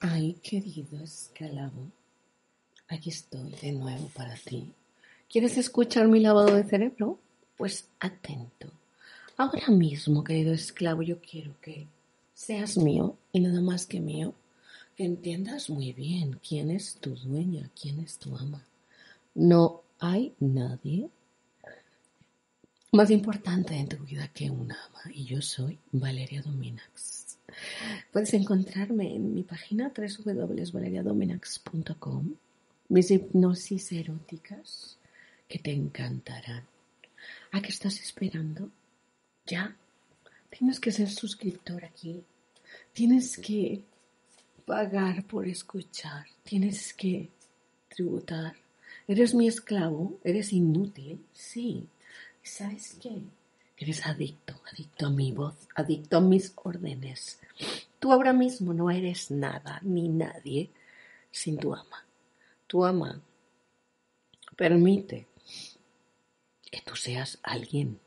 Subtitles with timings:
[0.00, 1.90] Ay, querido esclavo,
[2.86, 4.72] aquí estoy de nuevo para ti.
[5.28, 7.18] ¿Quieres escuchar mi lavado de cerebro?
[7.56, 8.70] Pues atento.
[9.36, 11.88] Ahora mismo, querido esclavo, yo quiero que
[12.32, 14.34] seas mío y nada más que mío,
[14.96, 18.64] que entiendas muy bien quién es tu dueña, quién es tu ama.
[19.34, 21.10] No hay nadie
[22.92, 27.27] más importante en tu vida que un ama y yo soy Valeria Dominax.
[28.12, 32.34] Puedes encontrarme en mi página www.valeriadominax.com,
[32.88, 34.98] mis hipnosis eróticas
[35.48, 36.64] que te encantarán.
[37.52, 38.70] ¿A qué estás esperando?
[39.46, 39.74] ¿Ya?
[40.50, 42.22] Tienes que ser suscriptor aquí.
[42.92, 43.82] Tienes que
[44.66, 46.26] pagar por escuchar.
[46.42, 47.30] Tienes que
[47.88, 48.54] tributar.
[49.06, 50.18] ¿Eres mi esclavo?
[50.24, 51.24] ¿Eres inútil?
[51.32, 51.86] Sí.
[52.42, 53.22] ¿Sabes qué?
[53.78, 57.38] Eres adicto, adicto a mi voz, adicto a mis órdenes.
[58.00, 60.70] Tú ahora mismo no eres nada ni nadie
[61.30, 62.04] sin tu ama.
[62.66, 63.20] Tu ama
[64.56, 65.28] permite
[66.70, 68.00] que tú seas alguien.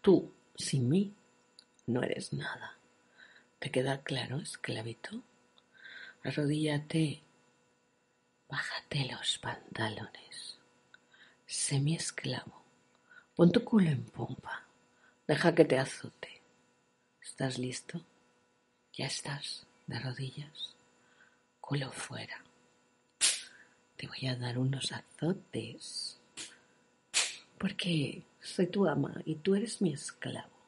[0.00, 1.14] Tú, sin mí,
[1.86, 2.76] no eres nada.
[3.60, 5.22] ¿Te queda claro, esclavito?
[6.24, 7.22] Arrodíllate,
[8.48, 10.58] bájate los pantalones.
[11.46, 12.57] Sé mi esclavo.
[13.38, 14.66] Pon tu culo en pompa.
[15.28, 16.42] Deja que te azote.
[17.22, 18.04] ¿Estás listo?
[18.94, 20.74] Ya estás de rodillas.
[21.60, 22.42] Culo fuera.
[23.96, 26.18] Te voy a dar unos azotes.
[27.58, 30.58] Porque soy tu ama y tú eres mi esclavo.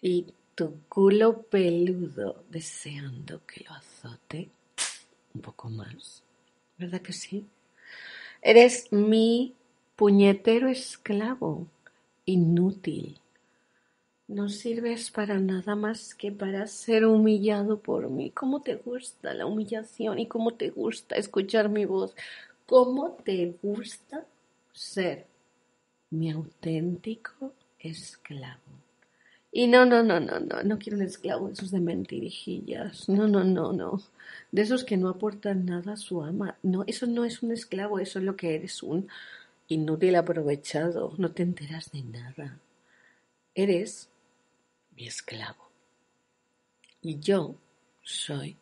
[0.00, 4.50] Y tu culo peludo deseando que lo azote
[5.32, 6.24] un poco más.
[6.76, 7.46] ¿Verdad que sí?
[8.42, 9.54] Eres mi
[9.96, 11.66] puñetero esclavo,
[12.26, 13.18] inútil.
[14.28, 18.30] No sirves para nada más que para ser humillado por mí.
[18.30, 22.14] ¿Cómo te gusta la humillación y cómo te gusta escuchar mi voz?
[22.66, 24.26] ¿Cómo te gusta
[24.72, 25.26] ser
[26.10, 28.60] mi auténtico esclavo?
[29.52, 33.08] Y no, no, no, no, no, no quiero un esclavo, esos de mentirijillas.
[33.08, 34.02] No, no, no, no.
[34.52, 36.58] De esos que no aportan nada a su ama.
[36.62, 39.08] No, eso no es un esclavo, eso es lo que eres, un
[39.68, 42.58] inútil aprovechado, no te enteras de nada.
[43.54, 44.08] Eres
[44.94, 45.70] mi esclavo.
[47.02, 47.56] Y yo
[48.02, 48.56] soy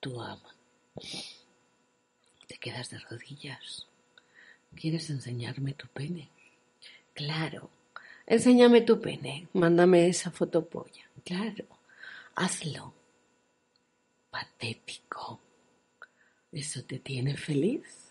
[0.00, 0.54] tu ama.
[2.46, 3.86] Te quedas de rodillas.
[4.74, 6.30] ¿Quieres enseñarme tu pene?
[7.14, 7.70] Claro.
[8.26, 9.48] Enséñame tu pene.
[9.52, 11.08] Mándame esa fotopolla.
[11.24, 11.66] Claro.
[12.34, 12.92] Hazlo.
[14.30, 15.40] Patético.
[16.50, 18.03] ¿Eso te tiene feliz?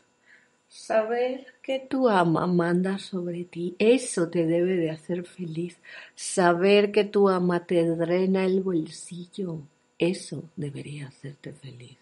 [0.74, 5.78] Saber que tu ama manda sobre ti, eso te debe de hacer feliz.
[6.16, 9.68] Saber que tu ama te drena el bolsillo,
[10.00, 12.00] eso debería hacerte feliz.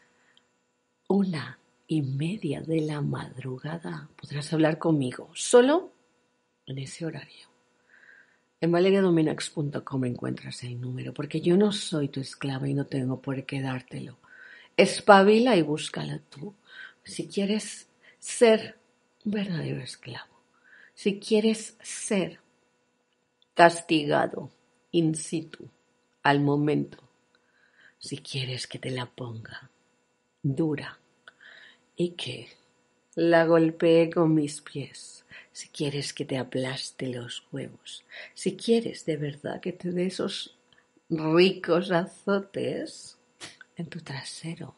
[1.07, 5.91] una y media de la madrugada podrás hablar conmigo, solo
[6.65, 7.50] en ese horario.
[8.61, 13.43] En valeriadominax.com encuentras el número, porque yo no soy tu esclava y no tengo por
[13.43, 14.19] qué dártelo.
[14.77, 16.53] Espabila y búscala tú.
[17.03, 17.87] Si quieres
[18.19, 18.77] ser
[19.25, 20.31] un verdadero esclavo,
[20.93, 22.39] si quieres ser
[23.55, 24.51] castigado
[24.91, 25.67] in situ,
[26.21, 26.99] al momento,
[27.97, 29.71] si quieres que te la ponga
[30.43, 30.99] dura
[31.95, 32.47] y que
[33.15, 35.20] la golpee con mis pies
[35.51, 38.03] si quieres que te aplaste los huevos,
[38.33, 40.57] si quieres de verdad que te dé esos
[41.09, 43.17] ricos azotes
[43.75, 44.75] en tu trasero,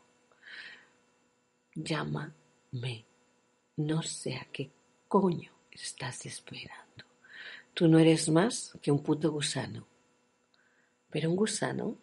[1.75, 3.05] llámame.
[3.75, 4.69] No sé a qué
[5.07, 7.05] coño estás esperando.
[7.73, 9.87] Tú no eres más que un puto gusano.
[11.09, 11.97] Pero un gusano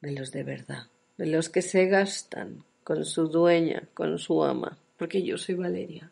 [0.00, 4.78] de los de verdad, de los que se gastan con su dueña, con su ama,
[4.98, 6.10] porque yo soy Valeria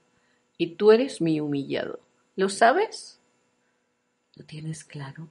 [0.58, 2.00] y tú eres mi humillado.
[2.36, 3.20] ¿Lo sabes?
[4.34, 5.28] ¿Lo tienes claro?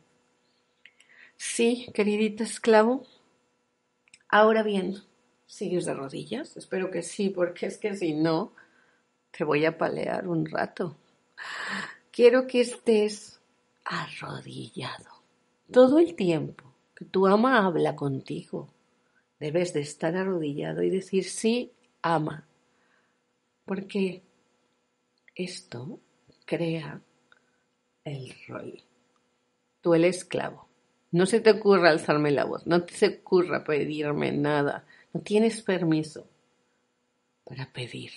[1.36, 3.06] Sí, queridito esclavo.
[4.30, 4.96] Ahora bien,
[5.46, 6.58] ¿sigues de rodillas?
[6.58, 8.54] Espero que sí, porque es que si no,
[9.32, 10.98] te voy a palear un rato.
[12.12, 13.40] Quiero que estés
[13.86, 15.24] arrodillado.
[15.72, 16.64] todo el tiempo
[16.96, 18.70] que tu ama habla contigo,
[19.40, 21.72] debes de estar arrodillado y decir sí,
[22.02, 22.48] ama.
[23.66, 24.24] Porque
[25.38, 26.00] esto
[26.46, 27.00] crea
[28.04, 28.82] el rol.
[29.82, 30.68] Tú el esclavo.
[31.12, 34.86] No se te ocurra alzarme la voz, no te ocurra pedirme nada.
[35.14, 36.28] No tienes permiso
[37.44, 38.12] para pedir.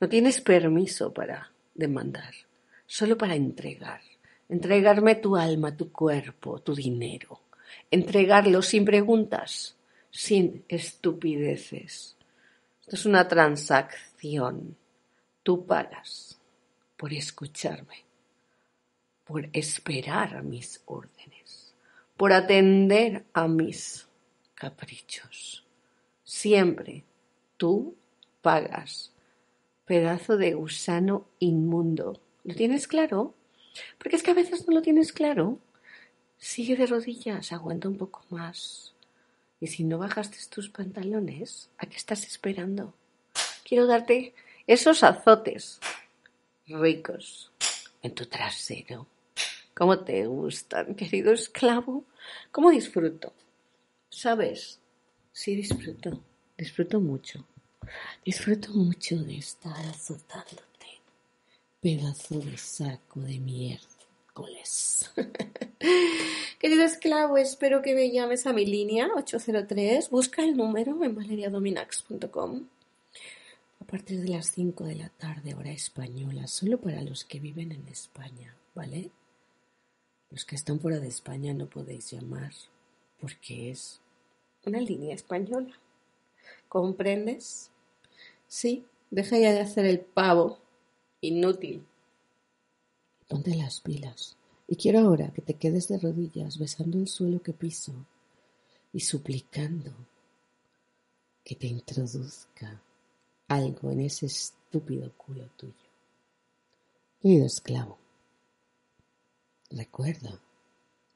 [0.00, 2.34] No tienes permiso para demandar,
[2.86, 4.00] solo para entregar.
[4.48, 7.40] Entregarme tu alma, tu cuerpo, tu dinero.
[7.90, 9.76] Entregarlo sin preguntas,
[10.10, 12.16] sin estupideces.
[12.80, 14.76] Esto es una transacción.
[15.42, 16.38] Tú pagas
[16.96, 18.04] por escucharme,
[19.24, 21.74] por esperar a mis órdenes,
[22.16, 24.06] por atender a mis
[24.54, 25.64] caprichos.
[26.22, 27.04] Siempre
[27.56, 27.96] tú
[28.42, 29.12] pagas.
[29.86, 32.20] Pedazo de gusano inmundo.
[32.44, 33.34] ¿Lo tienes claro?
[33.98, 35.58] Porque es que a veces no lo tienes claro.
[36.38, 38.94] Sigue de rodillas, aguanta un poco más.
[39.60, 42.94] Y si no bajaste tus pantalones, ¿a qué estás esperando?
[43.66, 44.34] Quiero darte
[44.66, 45.80] esos azotes
[46.66, 47.50] ricos
[48.02, 49.06] en tu trasero.
[49.74, 52.04] ¿Cómo te gustan, querido esclavo?
[52.52, 53.32] ¿Cómo disfruto?
[54.08, 54.78] ¿Sabes?
[55.32, 56.22] Sí, disfruto.
[56.56, 57.44] Disfruto mucho.
[58.24, 60.62] Disfruto mucho de estar azotándote.
[61.80, 65.10] Pedazo de saco de miércoles.
[66.60, 70.08] Querido esclavo, espero que me llames a mi línea 803.
[70.08, 72.68] Busca el número en valeriadominax.com
[73.84, 77.70] a partir de las 5 de la tarde, hora española, solo para los que viven
[77.70, 79.10] en España, ¿vale?
[80.30, 82.52] Los que están fuera de España no podéis llamar
[83.20, 84.00] porque es
[84.64, 85.78] una línea española.
[86.66, 87.70] ¿Comprendes?
[88.48, 90.58] Sí, deja ya de hacer el pavo.
[91.20, 91.84] Inútil.
[93.28, 94.38] Ponte las pilas.
[94.66, 97.92] Y quiero ahora que te quedes de rodillas besando el suelo que piso
[98.94, 99.92] y suplicando
[101.44, 102.80] que te introduzca
[103.48, 105.74] algo en ese estúpido culo tuyo.
[107.20, 107.98] Querido esclavo,
[109.70, 110.40] recuerda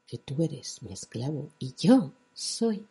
[0.06, 2.86] que tú eres mi esclavo y yo soy.